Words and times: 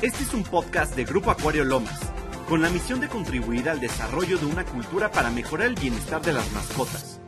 Este 0.00 0.22
es 0.22 0.32
un 0.32 0.44
podcast 0.44 0.94
de 0.94 1.02
Grupo 1.02 1.32
Acuario 1.32 1.64
Lomas, 1.64 1.98
con 2.48 2.62
la 2.62 2.70
misión 2.70 3.00
de 3.00 3.08
contribuir 3.08 3.68
al 3.68 3.80
desarrollo 3.80 4.38
de 4.38 4.46
una 4.46 4.64
cultura 4.64 5.10
para 5.10 5.28
mejorar 5.28 5.66
el 5.66 5.74
bienestar 5.74 6.22
de 6.22 6.32
las 6.32 6.48
mascotas. 6.52 7.20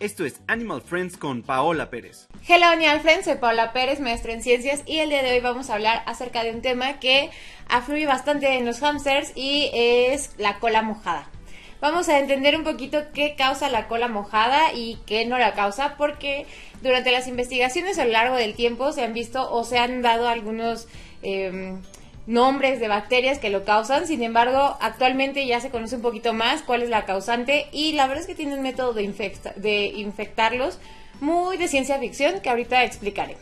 Esto 0.00 0.24
es 0.24 0.40
Animal 0.48 0.82
Friends 0.82 1.18
con 1.18 1.44
Paola 1.44 1.88
Pérez. 1.88 2.26
Hello 2.48 2.66
Animal 2.66 3.00
Friends, 3.00 3.26
soy 3.26 3.36
Paola 3.36 3.72
Pérez, 3.72 4.00
maestra 4.00 4.32
en 4.32 4.42
ciencias 4.42 4.82
y 4.86 4.98
el 4.98 5.10
día 5.10 5.22
de 5.22 5.34
hoy 5.34 5.40
vamos 5.40 5.70
a 5.70 5.74
hablar 5.74 6.02
acerca 6.04 6.42
de 6.42 6.50
un 6.50 6.62
tema 6.62 6.98
que 6.98 7.30
afluye 7.68 8.06
bastante 8.06 8.58
en 8.58 8.66
los 8.66 8.82
hamsters 8.82 9.36
y 9.36 9.70
es 9.72 10.32
la 10.36 10.58
cola 10.58 10.82
mojada. 10.82 11.30
Vamos 11.88 12.08
a 12.08 12.18
entender 12.18 12.56
un 12.56 12.64
poquito 12.64 12.98
qué 13.14 13.36
causa 13.36 13.70
la 13.70 13.86
cola 13.86 14.08
mojada 14.08 14.72
y 14.74 14.98
qué 15.06 15.24
no 15.24 15.38
la 15.38 15.54
causa 15.54 15.94
porque 15.96 16.44
durante 16.82 17.12
las 17.12 17.28
investigaciones 17.28 18.00
a 18.00 18.04
lo 18.04 18.10
largo 18.10 18.34
del 18.34 18.56
tiempo 18.56 18.90
se 18.90 19.04
han 19.04 19.14
visto 19.14 19.48
o 19.52 19.62
se 19.62 19.78
han 19.78 20.02
dado 20.02 20.26
algunos 20.26 20.88
em, 21.22 21.80
nombres 22.26 22.80
de 22.80 22.88
bacterias 22.88 23.38
que 23.38 23.50
lo 23.50 23.64
causan, 23.64 24.08
sin 24.08 24.24
embargo, 24.24 24.76
actualmente 24.80 25.46
ya 25.46 25.60
se 25.60 25.70
conoce 25.70 25.94
un 25.94 26.02
poquito 26.02 26.32
más 26.32 26.62
cuál 26.62 26.82
es 26.82 26.88
la 26.88 27.04
causante 27.04 27.68
y 27.70 27.92
la 27.92 28.08
verdad 28.08 28.22
es 28.22 28.26
que 28.26 28.34
tiene 28.34 28.54
un 28.54 28.62
método 28.62 28.92
de, 28.92 29.04
de 29.54 29.84
infectarlos 29.86 30.80
muy 31.20 31.56
de 31.56 31.68
ciencia 31.68 32.00
ficción 32.00 32.40
que 32.40 32.50
ahorita 32.50 32.82
explicaré. 32.82 33.36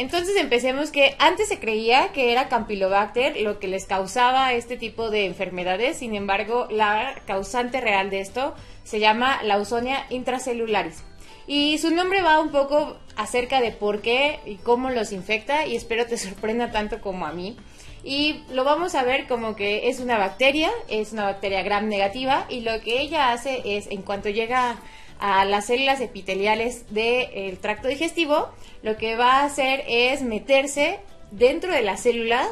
Entonces 0.00 0.34
empecemos 0.36 0.90
que 0.90 1.14
antes 1.18 1.48
se 1.48 1.58
creía 1.58 2.10
que 2.12 2.32
era 2.32 2.48
Campylobacter 2.48 3.38
lo 3.42 3.58
que 3.58 3.68
les 3.68 3.84
causaba 3.84 4.54
este 4.54 4.78
tipo 4.78 5.10
de 5.10 5.26
enfermedades, 5.26 5.98
sin 5.98 6.14
embargo 6.14 6.66
la 6.70 7.16
causante 7.26 7.82
real 7.82 8.08
de 8.08 8.20
esto 8.20 8.54
se 8.82 8.98
llama 8.98 9.42
Lausonia 9.42 10.06
intracelularis. 10.08 11.02
Y 11.46 11.76
su 11.76 11.94
nombre 11.94 12.22
va 12.22 12.40
un 12.40 12.50
poco 12.50 12.96
acerca 13.14 13.60
de 13.60 13.72
por 13.72 14.00
qué 14.00 14.40
y 14.46 14.54
cómo 14.54 14.88
los 14.88 15.12
infecta 15.12 15.66
y 15.66 15.76
espero 15.76 16.06
te 16.06 16.16
sorprenda 16.26 16.70
tanto 16.70 17.02
como 17.02 17.26
a 17.26 17.32
mí. 17.32 17.58
Y 18.02 18.42
lo 18.54 18.64
vamos 18.64 18.94
a 18.94 19.02
ver 19.02 19.26
como 19.26 19.54
que 19.54 19.90
es 19.90 20.00
una 20.00 20.16
bacteria, 20.16 20.70
es 20.88 21.12
una 21.12 21.24
bacteria 21.24 21.62
gram 21.62 21.88
negativa 21.88 22.46
y 22.48 22.62
lo 22.62 22.80
que 22.80 23.02
ella 23.02 23.32
hace 23.32 23.60
es 23.76 23.86
en 23.88 24.00
cuanto 24.00 24.30
llega 24.30 24.78
a 25.20 25.44
las 25.44 25.66
células 25.66 26.00
epiteliales 26.00 26.92
del 26.92 27.58
tracto 27.58 27.88
digestivo, 27.88 28.48
lo 28.82 28.96
que 28.96 29.16
va 29.16 29.40
a 29.40 29.44
hacer 29.44 29.84
es 29.86 30.22
meterse 30.22 31.00
dentro 31.30 31.72
de 31.72 31.82
la 31.82 31.96
célula 31.96 32.48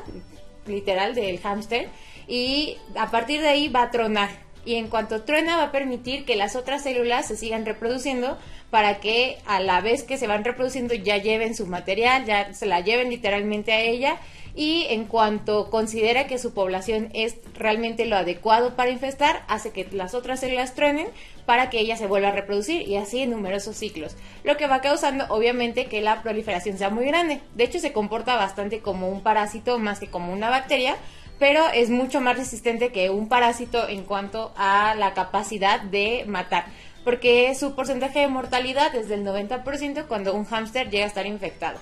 literal 0.67 1.15
del 1.15 1.39
hámster 1.41 1.89
y 2.27 2.77
a 2.95 3.11
partir 3.11 3.41
de 3.41 3.49
ahí 3.49 3.69
va 3.69 3.83
a 3.85 3.91
tronar 3.91 4.29
y 4.65 4.77
en 4.77 4.89
cuanto 4.89 5.23
truena 5.23 5.57
va 5.57 5.65
a 5.65 5.73
permitir 5.73 6.25
que 6.25 6.37
las 6.37 6.57
otras 6.57 6.83
células 6.83 7.27
se 7.27 7.37
sigan 7.37 7.67
reproduciendo 7.67 8.39
para 8.71 9.01
que 9.01 9.39
a 9.47 9.61
la 9.61 9.81
vez 9.81 10.03
que 10.03 10.19
se 10.19 10.27
van 10.27 10.45
reproduciendo 10.45 10.95
ya 10.95 11.17
lleven 11.17 11.55
su 11.55 11.67
material, 11.67 12.25
ya 12.25 12.53
se 12.53 12.67
la 12.67 12.81
lleven 12.81 13.11
literalmente 13.11 13.73
a 13.73 13.81
ella 13.81 14.19
y 14.55 14.87
en 14.91 15.05
cuanto 15.05 15.71
considera 15.71 16.27
que 16.27 16.37
su 16.37 16.53
población 16.53 17.11
es 17.15 17.37
realmente 17.55 18.07
lo 18.07 18.17
adecuado 18.17 18.75
para 18.75 18.91
infestar, 18.91 19.45
hace 19.47 19.71
que 19.71 19.87
las 19.93 20.15
otras 20.15 20.41
células 20.41 20.75
truenen 20.75 21.07
para 21.47 21.71
que 21.71 21.79
ella 21.79 21.97
se 21.97 22.09
vuelva 22.09 22.29
a 22.29 22.33
reproducir 22.33 22.87
y 22.87 22.97
así 22.97 23.21
en 23.21 23.31
numerosos 23.31 23.77
ciclos, 23.77 24.17
lo 24.45 24.57
que 24.57 24.67
va 24.67 24.81
causando 24.81 25.27
obviamente 25.29 25.87
que 25.87 26.01
la 26.01 26.23
proliferación 26.23 26.77
sea 26.77 26.91
muy 26.91 27.07
grande. 27.07 27.41
De 27.55 27.65
hecho 27.65 27.79
se 27.79 27.93
comporta 27.93 28.37
bastante 28.37 28.81
como 28.81 29.09
un 29.09 29.23
parásito 29.23 29.79
más 29.79 30.01
que 30.01 30.09
como 30.09 30.33
una 30.33 30.51
bacteria, 30.51 30.97
pero 31.39 31.69
es 31.73 31.91
mucho 31.91 32.21
más 32.21 32.37
resistente 32.37 32.91
que 32.91 33.11
un 33.11 33.29
parásito 33.29 33.89
en 33.89 34.05
cuanto 34.05 34.53
a 34.57 34.95
la 34.97 35.15
capacidad 35.15 35.81
de 35.81 36.25
matar, 36.27 36.67
porque 37.05 37.55
su 37.55 37.75
porcentaje 37.75 38.21
de 38.21 38.29
mortalidad 38.29 38.95
es 38.95 39.09
del 39.09 39.25
90% 39.25 40.07
cuando 40.07 40.35
un 40.35 40.45
hámster 40.45 40.91
llega 40.91 41.05
a 41.05 41.09
estar 41.09 41.27
infectado. 41.27 41.79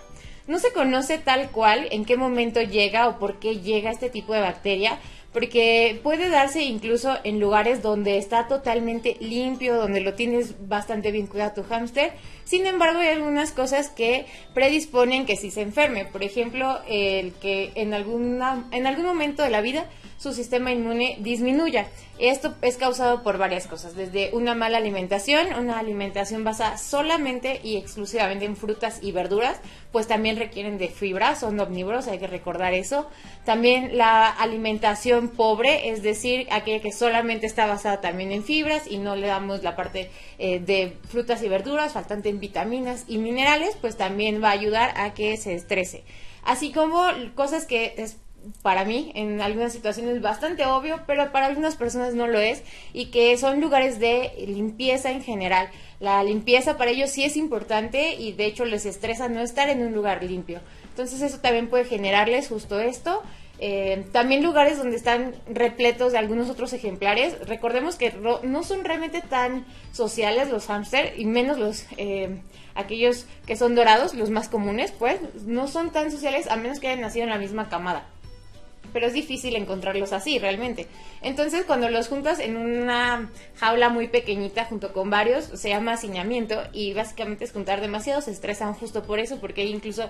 No 0.47 0.61
se 0.61 0.73
conoce 0.73 1.19
tal 1.19 1.51
cual 1.51 1.89
en 1.91 2.05
qué 2.05 2.17
momento 2.17 2.63
llega 2.63 3.09
o 3.09 3.19
por 3.19 3.41
qué 3.41 3.59
llega 3.59 3.91
este 3.91 4.11
tipo 4.11 4.33
de 4.33 4.41
bacteria, 4.41 4.99
porque 5.37 6.01
puede 6.03 6.31
darse 6.31 6.63
incluso 6.63 7.19
en 7.23 7.41
lugares 7.41 7.83
donde 7.83 8.17
está 8.17 8.49
totalmente 8.49 9.19
limpio, 9.21 9.77
donde 9.77 10.01
lo 10.01 10.15
tienes 10.15 10.67
bastante 10.67 11.13
bien 11.13 11.27
cuidado 11.27 11.63
tu 11.63 11.63
hámster. 11.63 12.15
Sin 12.45 12.65
embargo, 12.65 13.01
hay 13.01 13.09
algunas 13.09 13.53
cosas 13.53 13.91
que 13.91 14.25
predisponen 14.55 15.27
que 15.27 15.37
si 15.37 15.51
se 15.51 15.61
enferme. 15.61 16.07
Por 16.07 16.23
ejemplo, 16.23 16.81
el 16.89 17.35
que 17.35 17.71
en, 17.75 17.93
alguna, 17.93 18.67
en 18.73 18.87
algún 18.87 19.05
momento 19.05 19.43
de 19.43 19.51
la 19.51 19.61
vida 19.61 19.85
su 20.19 20.33
sistema 20.33 20.73
inmune 20.73 21.17
disminuya. 21.21 21.87
Esto 22.19 22.55
es 22.63 22.79
causado 22.79 23.23
por 23.23 23.37
varias 23.37 23.67
cosas, 23.67 23.95
desde 23.95 24.31
una 24.33 24.55
mala 24.55 24.79
alimentación, 24.79 25.49
una 25.59 25.79
alimentación 25.79 26.45
basada 26.45 26.79
solamente 26.79 27.61
y 27.63 27.77
exclusivamente 27.77 28.47
en 28.47 28.57
frutas 28.57 29.01
y 29.03 29.13
verduras, 29.13 29.61
pues 29.93 30.07
también 30.07 30.39
requieren 30.39 30.79
de 30.79 30.89
fibra, 30.89 31.37
son 31.37 31.61
omnívoros, 31.61 32.09
hay 32.09 32.19
que 32.19 32.27
recordar 32.27 32.73
eso. 32.73 33.11
También 33.45 33.99
la 33.99 34.31
alimentación 34.31 35.29
pobre, 35.29 35.91
es 35.91 36.03
decir, 36.03 36.47
aquella 36.51 36.81
que 36.81 36.91
solamente 36.93 37.45
está 37.45 37.67
basada 37.67 38.01
también 38.01 38.33
en 38.33 38.43
fibras 38.43 38.91
y 38.91 38.97
no 38.97 39.15
le 39.15 39.27
damos 39.27 39.63
la 39.63 39.77
parte 39.77 40.11
eh, 40.39 40.59
de 40.59 40.97
frutas 41.09 41.43
y 41.43 41.49
verduras, 41.49 41.93
faltante 41.93 42.31
en 42.31 42.41
vitaminas 42.41 43.05
y 43.09 43.19
minerales, 43.19 43.77
pues 43.79 43.99
también 43.99 44.43
va 44.43 44.49
a 44.49 44.53
ayudar 44.53 44.95
a 44.97 45.13
que 45.13 45.37
se 45.37 45.55
estrese. 45.55 46.05
Así 46.45 46.73
como 46.73 47.03
cosas 47.35 47.67
que 47.67 47.95
para 48.63 48.85
mí 48.85 49.13
en 49.15 49.41
algunas 49.41 49.73
situaciones 49.73 50.21
bastante 50.21 50.67
obvio, 50.67 51.01
pero 51.07 51.33
para 51.33 51.47
algunas 51.47 51.77
personas 51.77 52.15
no 52.15 52.27
lo 52.27 52.39
es 52.39 52.63
y 52.93 53.07
que 53.07 53.37
son 53.39 53.61
lugares 53.61 53.99
de 53.99 54.33
limpieza 54.47 55.11
en 55.11 55.23
general. 55.23 55.69
La 56.01 56.23
limpieza 56.23 56.77
para 56.77 56.91
ellos 56.91 57.11
sí 57.11 57.25
es 57.25 57.37
importante 57.37 58.15
y 58.15 58.33
de 58.33 58.47
hecho 58.47 58.65
les 58.65 58.87
estresa 58.87 59.29
no 59.29 59.41
estar 59.41 59.69
en 59.69 59.87
un 59.87 59.93
lugar 59.93 60.23
limpio. 60.23 60.61
Entonces 60.91 61.23
eso 61.23 61.39
también 61.39 61.69
puede 61.69 61.85
generarles 61.85 62.49
justo 62.49 62.81
esto. 62.81 63.23
Eh, 63.59 64.05
también 64.13 64.43
lugares 64.43 64.77
donde 64.77 64.97
están 64.97 65.35
repletos 65.49 66.13
de 66.13 66.19
algunos 66.19 66.51
otros 66.51 66.75
ejemplares. 66.75 67.39
Recordemos 67.47 67.97
que 67.97 68.13
no 68.43 68.63
son 68.63 68.85
realmente 68.85 69.23
tan 69.23 69.65
sociales 69.93 70.51
los 70.51 70.67
hámster 70.67 71.15
y 71.17 71.25
menos 71.25 71.59
los 71.59 71.87
eh, 71.97 72.43
aquellos 72.75 73.27
que 73.47 73.57
son 73.57 73.75
dorados, 73.75 74.13
los 74.13 74.29
más 74.29 74.51
comunes, 74.51 74.93
pues 74.93 75.19
no 75.47 75.69
son 75.69 75.91
tan 75.91 76.11
sociales 76.11 76.49
a 76.51 76.57
menos 76.57 76.81
que 76.81 76.89
hayan 76.89 77.01
nacido 77.01 77.25
en 77.25 77.31
la 77.31 77.39
misma 77.39 77.71
camada 77.71 78.07
pero 78.97 79.09
es 79.09 79.13
difícil 79.13 79.57
encontrarlos 79.57 80.15
así 80.15 80.39
realmente. 80.39 80.87
Entonces, 81.21 81.67
cuando 81.67 81.91
los 81.91 82.09
juntas 82.09 82.39
en 82.39 82.57
una 82.57 83.31
jaula 83.57 83.91
muy 83.91 84.09
pequeñita 84.09 84.65
junto 84.65 84.95
con 84.95 85.11
varios, 85.11 85.45
se 85.45 85.69
llama 85.69 85.93
hacinamiento 85.93 86.63
y 86.73 86.95
básicamente 86.95 87.45
es 87.45 87.53
juntar 87.53 87.83
demasiado, 87.83 88.23
se 88.23 88.31
estresan 88.31 88.73
justo 88.73 89.03
por 89.03 89.19
eso, 89.19 89.39
porque 89.39 89.61
hay 89.61 89.69
incluso 89.69 90.09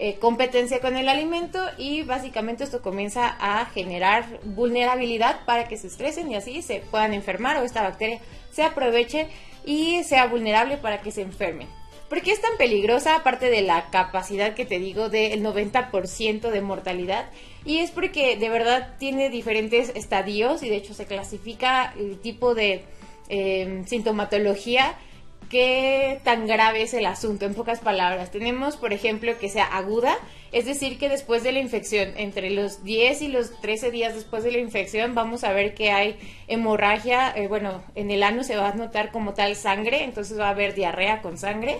eh, 0.00 0.16
competencia 0.18 0.80
con 0.80 0.96
el 0.96 1.08
alimento 1.08 1.60
y 1.78 2.02
básicamente 2.02 2.64
esto 2.64 2.82
comienza 2.82 3.36
a 3.38 3.66
generar 3.66 4.26
vulnerabilidad 4.42 5.44
para 5.46 5.68
que 5.68 5.76
se 5.76 5.86
estresen 5.86 6.32
y 6.32 6.34
así 6.34 6.60
se 6.60 6.80
puedan 6.90 7.14
enfermar 7.14 7.58
o 7.58 7.62
esta 7.62 7.82
bacteria 7.82 8.18
se 8.50 8.64
aproveche 8.64 9.28
y 9.64 10.02
sea 10.02 10.26
vulnerable 10.26 10.76
para 10.76 11.02
que 11.02 11.12
se 11.12 11.22
enfermen. 11.22 11.68
¿Por 12.08 12.20
qué 12.20 12.32
es 12.32 12.40
tan 12.40 12.56
peligrosa 12.58 13.16
aparte 13.16 13.48
de 13.50 13.62
la 13.62 13.90
capacidad 13.90 14.54
que 14.54 14.66
te 14.66 14.78
digo 14.78 15.08
del 15.08 15.42
90% 15.42 16.50
de 16.50 16.60
mortalidad? 16.60 17.30
Y 17.64 17.78
es 17.78 17.90
porque 17.90 18.36
de 18.36 18.48
verdad 18.50 18.94
tiene 18.98 19.30
diferentes 19.30 19.90
estadios 19.94 20.62
y 20.62 20.68
de 20.68 20.76
hecho 20.76 20.94
se 20.94 21.06
clasifica 21.06 21.94
el 21.98 22.18
tipo 22.20 22.54
de 22.54 22.84
em, 23.28 23.86
sintomatología 23.86 24.96
qué 25.48 26.20
tan 26.24 26.46
grave 26.46 26.82
es 26.82 26.94
el 26.94 27.06
asunto, 27.06 27.46
en 27.46 27.54
pocas 27.54 27.80
palabras. 27.80 28.30
Tenemos, 28.30 28.76
por 28.76 28.92
ejemplo, 28.92 29.36
que 29.38 29.48
sea 29.48 29.64
aguda, 29.64 30.16
es 30.52 30.66
decir, 30.66 30.98
que 30.98 31.08
después 31.08 31.42
de 31.42 31.52
la 31.52 31.60
infección, 31.60 32.12
entre 32.16 32.50
los 32.50 32.84
10 32.84 33.22
y 33.22 33.28
los 33.28 33.60
13 33.60 33.90
días 33.90 34.14
después 34.14 34.44
de 34.44 34.52
la 34.52 34.58
infección, 34.58 35.14
vamos 35.14 35.44
a 35.44 35.52
ver 35.52 35.74
que 35.74 35.90
hay 35.90 36.16
hemorragia, 36.46 37.32
eh, 37.36 37.48
bueno, 37.48 37.82
en 37.94 38.10
el 38.10 38.22
ano 38.22 38.44
se 38.44 38.56
va 38.56 38.68
a 38.68 38.74
notar 38.74 39.10
como 39.10 39.34
tal 39.34 39.56
sangre, 39.56 40.04
entonces 40.04 40.38
va 40.38 40.46
a 40.46 40.50
haber 40.50 40.74
diarrea 40.74 41.22
con 41.22 41.38
sangre. 41.38 41.78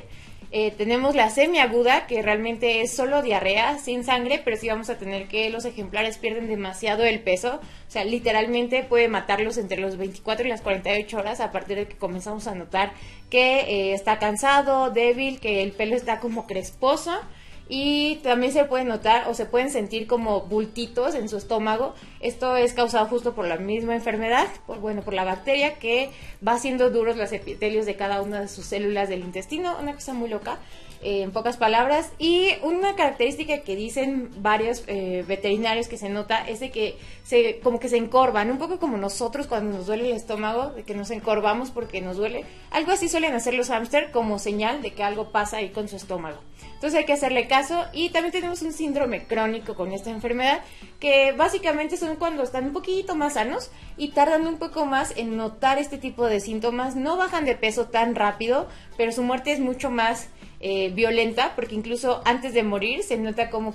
Eh, 0.57 0.71
tenemos 0.71 1.17
la 1.17 1.31
semiaguda, 1.31 2.07
que 2.07 2.23
realmente 2.23 2.81
es 2.81 2.95
solo 2.95 3.23
diarrea 3.23 3.77
sin 3.79 4.05
sangre, 4.05 4.41
pero 4.45 4.57
sí 4.57 4.69
vamos 4.69 4.89
a 4.89 4.97
tener 4.99 5.27
que 5.27 5.51
los 5.51 5.65
ejemplares 5.65 6.17
pierden 6.17 6.47
demasiado 6.47 7.03
el 7.03 7.19
peso. 7.19 7.57
O 7.57 7.91
sea, 7.91 8.05
literalmente 8.05 8.85
puede 8.85 9.09
matarlos 9.09 9.59
entre 9.59 9.81
los 9.81 9.97
24 9.97 10.47
y 10.47 10.51
las 10.51 10.61
48 10.61 11.19
horas 11.19 11.41
a 11.41 11.51
partir 11.51 11.77
de 11.77 11.89
que 11.89 11.97
comenzamos 11.97 12.47
a 12.47 12.55
notar 12.55 12.93
que 13.31 13.63
eh, 13.63 13.95
está 13.95 14.21
cansado, 14.21 14.91
débil, 14.91 15.41
que 15.41 15.61
el 15.61 15.73
pelo 15.73 15.97
está 15.97 16.21
como 16.21 16.47
cresposo 16.47 17.21
y 17.69 18.17
también 18.17 18.53
se 18.53 18.65
puede 18.65 18.85
notar 18.85 19.29
o 19.29 19.35
se 19.35 19.47
pueden 19.47 19.71
sentir 19.71 20.07
como 20.07 20.43
bultitos 20.43 21.15
en 21.15 21.29
su 21.29 21.37
estómago. 21.37 21.95
Esto 22.21 22.57
es 22.57 22.75
causado 22.75 23.07
justo 23.07 23.35
por 23.35 23.47
la 23.47 23.57
misma 23.57 23.95
enfermedad, 23.95 24.47
por, 24.67 24.81
bueno, 24.81 25.03
por 25.03 25.15
la 25.15 25.25
bacteria 25.25 25.75
que 25.75 26.11
va 26.47 26.53
haciendo 26.53 26.91
duros 26.91 27.17
los 27.17 27.33
epitelios 27.33 27.87
de 27.87 27.97
cada 27.97 28.21
una 28.21 28.41
de 28.41 28.49
sus 28.49 28.67
células 28.67 29.09
del 29.09 29.21
intestino, 29.21 29.77
una 29.81 29.95
cosa 29.95 30.13
muy 30.13 30.29
loca. 30.29 30.59
En 31.05 31.31
pocas 31.31 31.57
palabras. 31.57 32.11
Y 32.19 32.49
una 32.63 32.97
característica 32.97 33.59
que 33.59 33.77
dicen 33.77 34.31
varios 34.39 34.83
eh, 34.87 35.25
veterinarios 35.29 35.87
que 35.87 35.99
se 35.99 36.09
nota 36.09 36.47
es 36.49 36.61
de 36.61 36.71
que 36.71 36.97
se, 37.23 37.61
como 37.61 37.79
que 37.79 37.89
se 37.89 37.99
encorvan, 37.99 38.51
un 38.51 38.59
poco 38.59 38.79
como 38.79 38.97
nosotros 38.97 39.47
cuando 39.47 39.77
nos 39.77 39.87
duele 39.87 40.11
el 40.11 40.17
estómago, 40.17 40.71
de 40.71 40.83
que 40.83 40.95
nos 40.95 41.11
encorvamos 41.11 41.71
porque 41.71 42.01
nos 42.01 42.17
duele. 42.17 42.45
Algo 42.71 42.93
así 42.93 43.09
suelen 43.09 43.35
hacer 43.35 43.55
los 43.55 43.69
hámster 43.69 44.11
como 44.11 44.39
señal 44.39 44.83
de 44.83 44.93
que 44.93 45.03
algo 45.03 45.31
pasa 45.31 45.59
ahí 45.59 45.69
con 45.69 45.89
su 45.89 45.97
estómago. 45.97 46.39
Entonces 46.75 46.99
hay 46.99 47.07
que 47.07 47.13
hacerle 47.15 47.49
caso 47.49 47.85
y 47.93 48.11
también 48.11 48.33
tenemos 48.33 48.63
un 48.63 48.73
síndrome 48.73 49.27
crónico 49.27 49.75
con 49.75 49.93
esta 49.93 50.11
enfermedad 50.11 50.61
que 51.01 51.33
básicamente 51.33 51.97
son 51.97 52.17
cuando 52.17 52.43
están 52.43 52.67
un 52.67 52.73
poquito 52.73 53.15
más 53.15 53.35
sanos 53.35 53.71
y 53.97 54.09
tardan 54.09 54.47
un 54.47 54.59
poco 54.59 54.85
más 54.85 55.15
en 55.17 55.37
notar 55.37 55.79
este 55.79 55.99
tipo 55.99 56.27
de 56.27 56.41
síntomas. 56.41 56.97
No 56.97 57.17
bajan 57.17 57.45
de 57.45 57.55
peso 57.55 57.87
tan 57.87 58.15
rápido, 58.15 58.69
pero 58.97 59.13
su 59.13 59.23
muerte 59.23 59.53
es 59.53 59.61
mucho 59.61 59.91
más 59.91 60.29
eh, 60.67 60.89
violenta 60.95 61.53
porque 61.55 61.75
incluso 61.75 62.23
antes 62.25 62.55
de 62.55 62.63
morir 62.63 63.03
se 63.03 63.19
nota 63.19 63.51
como 63.51 63.75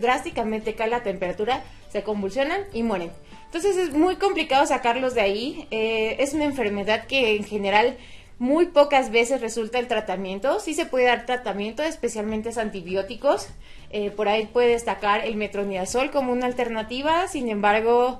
drásticamente 0.00 0.74
cae 0.74 0.90
la 0.90 1.04
temperatura, 1.04 1.62
se 1.90 2.02
convulsionan 2.02 2.62
y 2.72 2.82
mueren. 2.82 3.12
Entonces 3.44 3.76
es 3.76 3.94
muy 3.94 4.16
complicado 4.16 4.66
sacarlos 4.66 5.14
de 5.14 5.20
ahí. 5.20 5.68
Eh, 5.70 6.16
es 6.18 6.34
una 6.34 6.42
enfermedad 6.42 7.06
que 7.06 7.36
en 7.36 7.44
general 7.44 7.96
muy 8.40 8.66
pocas 8.66 9.12
veces 9.12 9.42
resulta 9.42 9.78
el 9.78 9.86
tratamiento. 9.86 10.58
Sí 10.58 10.74
se 10.74 10.86
puede 10.86 11.04
dar 11.06 11.24
tratamiento, 11.24 11.84
especialmente 11.84 12.50
antibióticos. 12.58 13.46
Eh, 13.90 14.10
por 14.10 14.26
ahí 14.26 14.46
puede 14.46 14.70
destacar 14.70 15.24
el 15.24 15.36
metronidazol 15.36 16.10
como 16.10 16.32
una 16.32 16.46
alternativa. 16.46 17.28
Sin 17.28 17.48
embargo, 17.48 18.18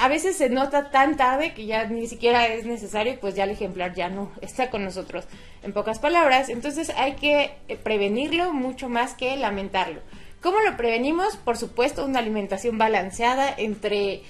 a 0.00 0.08
veces 0.08 0.36
se 0.36 0.48
nota 0.48 0.90
tan 0.90 1.16
tarde 1.16 1.54
que 1.54 1.66
ya 1.66 1.84
ni 1.86 2.06
siquiera 2.06 2.46
es 2.46 2.64
necesario, 2.64 3.18
pues 3.20 3.34
ya 3.34 3.44
el 3.44 3.50
ejemplar 3.50 3.94
ya 3.94 4.08
no 4.08 4.30
está 4.40 4.70
con 4.70 4.84
nosotros. 4.84 5.26
En 5.62 5.72
pocas 5.72 5.98
palabras, 5.98 6.48
entonces 6.48 6.90
hay 6.90 7.14
que 7.14 7.52
eh, 7.68 7.76
prevenirlo 7.76 8.52
mucho 8.52 8.88
más 8.88 9.14
que 9.14 9.36
lamentarlo. 9.36 10.00
¿Cómo 10.40 10.60
lo 10.60 10.76
prevenimos? 10.76 11.36
Por 11.36 11.56
supuesto, 11.56 12.04
una 12.04 12.20
alimentación 12.20 12.78
balanceada 12.78 13.52
entre 13.56 14.22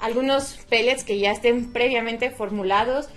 algunos 0.00 0.58
pellets 0.68 1.02
que 1.02 1.18
ya 1.18 1.32
estén 1.32 1.72
previamente 1.72 2.30
formulados, 2.30 3.08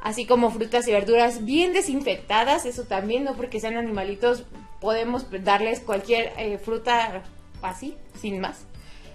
así 0.00 0.24
como 0.24 0.50
frutas 0.50 0.88
y 0.88 0.92
verduras 0.92 1.44
bien 1.44 1.74
desinfectadas, 1.74 2.64
eso 2.64 2.84
también, 2.84 3.24
no 3.24 3.34
porque 3.34 3.60
sean 3.60 3.76
animalitos, 3.76 4.44
podemos 4.80 5.26
darles 5.44 5.80
cualquier 5.80 6.32
eh, 6.38 6.56
fruta 6.56 7.22
así, 7.60 7.94
sin 8.18 8.40
más. 8.40 8.69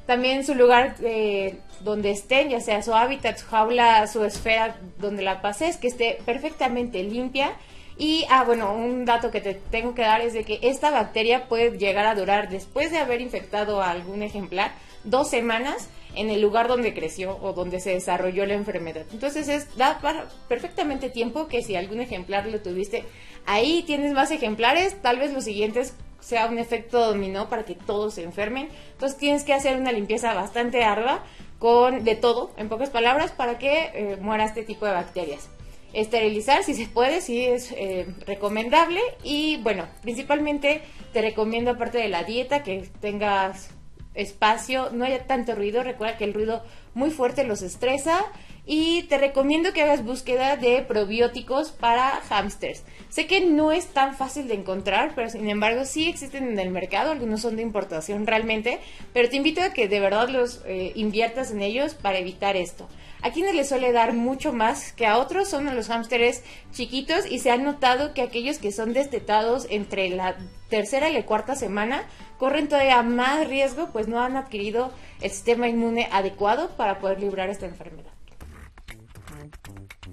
También 0.05 0.45
su 0.45 0.53
lugar 0.53 0.95
eh, 1.03 1.57
donde 1.81 2.11
estén, 2.11 2.49
ya 2.49 2.61
sea 2.61 2.81
su 2.83 2.93
hábitat, 2.93 3.37
su 3.37 3.47
jaula, 3.47 4.05
su 4.07 4.23
esfera 4.23 4.77
donde 4.99 5.23
la 5.23 5.41
pases, 5.41 5.77
que 5.77 5.87
esté 5.87 6.19
perfectamente 6.25 7.01
limpia. 7.03 7.53
Y, 7.97 8.25
ah, 8.29 8.43
bueno, 8.43 8.73
un 8.73 9.05
dato 9.05 9.31
que 9.31 9.41
te 9.41 9.53
tengo 9.53 9.95
que 9.95 10.01
dar 10.01 10.21
es 10.21 10.33
de 10.33 10.43
que 10.43 10.59
esta 10.61 10.91
bacteria 10.91 11.47
puede 11.47 11.77
llegar 11.77 12.05
a 12.05 12.15
durar, 12.15 12.49
después 12.49 12.91
de 12.91 12.97
haber 12.97 13.21
infectado 13.21 13.81
a 13.81 13.89
algún 13.89 14.21
ejemplar, 14.21 14.71
dos 15.05 15.29
semanas 15.29 15.89
en 16.13 16.29
el 16.29 16.41
lugar 16.41 16.67
donde 16.67 16.93
creció 16.93 17.37
o 17.41 17.53
donde 17.53 17.79
se 17.79 17.91
desarrolló 17.91 18.45
la 18.45 18.53
enfermedad. 18.53 19.05
Entonces 19.11 19.47
es 19.47 19.75
da 19.77 19.99
perfectamente 20.47 21.09
tiempo 21.09 21.47
que 21.47 21.61
si 21.61 21.75
algún 21.75 21.99
ejemplar 21.99 22.45
lo 22.47 22.61
tuviste 22.61 23.03
ahí 23.45 23.83
tienes 23.83 24.13
más 24.13 24.31
ejemplares, 24.31 25.01
tal 25.01 25.19
vez 25.19 25.33
los 25.33 25.43
siguientes 25.43 25.93
sea 26.25 26.47
un 26.47 26.57
efecto 26.57 27.05
dominó 27.05 27.49
para 27.49 27.65
que 27.65 27.75
todos 27.75 28.15
se 28.15 28.23
enfermen. 28.23 28.67
Entonces 28.93 29.15
tienes 29.15 29.43
que 29.43 29.53
hacer 29.53 29.79
una 29.79 29.91
limpieza 29.91 30.33
bastante 30.33 30.83
ardua 30.83 31.23
con 31.59 32.03
de 32.03 32.15
todo, 32.15 32.51
en 32.57 32.67
pocas 32.67 32.89
palabras, 32.89 33.31
para 33.31 33.59
que 33.59 33.91
eh, 33.93 34.17
muera 34.19 34.43
este 34.43 34.63
tipo 34.63 34.87
de 34.87 34.93
bacterias. 34.93 35.49
Esterilizar 35.93 36.63
si 36.63 36.73
se 36.73 36.87
puede, 36.87 37.21
si 37.21 37.45
es 37.45 37.71
eh, 37.73 38.07
recomendable 38.25 38.99
y 39.23 39.57
bueno, 39.57 39.85
principalmente 40.01 40.81
te 41.13 41.21
recomiendo 41.21 41.71
aparte 41.71 41.99
de 41.99 42.09
la 42.09 42.23
dieta 42.23 42.63
que 42.63 42.89
tengas 42.99 43.69
espacio, 44.15 44.89
no 44.91 45.05
haya 45.05 45.27
tanto 45.27 45.53
ruido. 45.53 45.83
Recuerda 45.83 46.17
que 46.17 46.23
el 46.23 46.33
ruido 46.33 46.63
muy 46.95 47.11
fuerte 47.11 47.43
los 47.43 47.61
estresa. 47.61 48.25
Y 48.67 49.03
te 49.03 49.19
recomiendo 49.19 49.73
que 49.73 49.83
hagas 49.83 50.03
búsqueda 50.03 50.57
de 50.57 50.81
probióticos 50.81 51.71
para 51.71 52.21
hamsters. 52.29 52.83
Sé 53.09 53.27
que 53.27 53.45
no 53.45 53.71
es 53.71 53.87
tan 53.87 54.15
fácil 54.15 54.47
de 54.47 54.55
encontrar, 54.55 55.13
pero 55.13 55.29
sin 55.29 55.47
embargo 55.49 55.85
sí 55.85 56.09
existen 56.09 56.47
en 56.47 56.57
el 56.57 56.71
mercado. 56.71 57.11
Algunos 57.11 57.41
son 57.41 57.57
de 57.57 57.61
importación 57.61 58.25
realmente. 58.25 58.79
Pero 59.13 59.29
te 59.29 59.35
invito 59.35 59.61
a 59.61 59.69
que 59.69 59.87
de 59.87 59.99
verdad 59.99 60.29
los 60.29 60.61
eh, 60.65 60.93
inviertas 60.95 61.51
en 61.51 61.61
ellos 61.61 61.93
para 61.93 62.17
evitar 62.17 62.55
esto. 62.55 62.87
A 63.21 63.31
quienes 63.31 63.53
les 63.53 63.69
suele 63.69 63.91
dar 63.91 64.13
mucho 64.13 64.51
más 64.51 64.93
que 64.93 65.05
a 65.05 65.19
otros 65.19 65.47
son 65.47 65.67
a 65.67 65.73
los 65.73 65.89
hámsteres 65.89 66.43
chiquitos 66.71 67.25
y 67.29 67.39
se 67.39 67.51
ha 67.51 67.57
notado 67.57 68.13
que 68.13 68.21
aquellos 68.21 68.57
que 68.57 68.71
son 68.71 68.93
destetados 68.93 69.67
entre 69.69 70.09
la 70.09 70.37
tercera 70.69 71.09
y 71.09 71.13
la 71.13 71.25
cuarta 71.25 71.55
semana 71.55 72.03
corren 72.37 72.67
todavía 72.67 73.01
más 73.03 73.47
riesgo 73.47 73.89
pues 73.91 74.07
no 74.07 74.21
han 74.21 74.35
adquirido 74.35 74.91
el 75.21 75.31
sistema 75.31 75.67
inmune 75.67 76.07
adecuado 76.11 76.75
para 76.77 76.99
poder 76.99 77.19
librar 77.19 77.49
esta 77.49 77.65
enfermedad. 77.65 78.14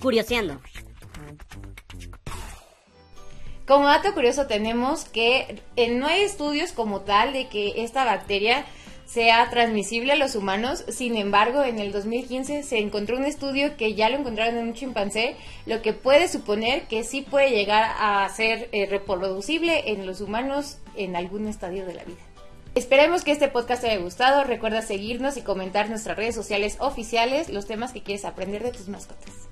Curioseando. 0.03 0.61
Como 3.67 3.87
dato 3.87 4.13
curioso 4.13 4.47
tenemos 4.49 5.05
que 5.05 5.63
no 5.93 6.07
hay 6.09 6.23
estudios 6.23 6.73
como 6.73 7.03
tal 7.03 7.33
de 7.33 7.47
que 7.47 7.85
esta 7.85 8.05
bacteria 8.05 8.67
sea 9.07 9.49
transmisible 9.51 10.13
a 10.13 10.17
los 10.17 10.35
humanos. 10.35 10.85
Sin 10.89 11.17
embargo, 11.17 11.63
en 11.63 11.79
el 11.79 11.93
2015 11.93 12.65
se 12.65 12.79
encontró 12.79 13.17
un 13.17 13.25
estudio 13.25 13.77
que 13.77 13.95
ya 13.95 14.09
lo 14.09 14.19
encontraron 14.19 14.57
en 14.57 14.69
un 14.69 14.75
chimpancé, 14.75 15.37
lo 15.67 15.83
que 15.83 15.93
puede 15.93 16.27
suponer 16.27 16.89
que 16.89 17.05
sí 17.05 17.23
puede 17.23 17.51
llegar 17.51 17.95
a 17.99 18.29
ser 18.31 18.69
eh, 18.73 18.87
reproducible 18.87 19.93
en 19.93 20.05
los 20.05 20.21
humanos 20.21 20.79
en 20.97 21.15
algún 21.15 21.47
estadio 21.47 21.87
de 21.87 21.95
la 21.95 22.05
vida. 22.05 22.21
Esperemos 22.75 23.23
que 23.23 23.33
este 23.33 23.49
podcast 23.49 23.83
te 23.83 23.91
haya 23.91 24.03
gustado. 24.03 24.43
Recuerda 24.45 24.83
seguirnos 24.83 25.37
y 25.37 25.43
comentar 25.43 25.89
nuestras 25.89 26.17
redes 26.17 26.35
sociales 26.35 26.77
oficiales 26.81 27.51
los 27.51 27.67
temas 27.67 27.93
que 27.93 28.03
quieres 28.03 28.25
aprender 28.25 28.65
de 28.65 28.73
tus 28.73 28.89
mascotas. 28.89 29.52